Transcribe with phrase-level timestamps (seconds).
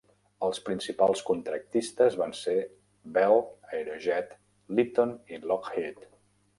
[0.45, 2.57] Els principals contractistes van ser
[3.19, 3.39] Bell,
[3.71, 4.35] Aerojet,
[4.77, 6.07] Litton i Lockheed.